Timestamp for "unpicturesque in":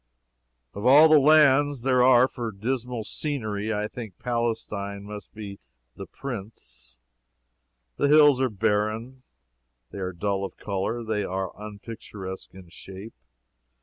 11.55-12.69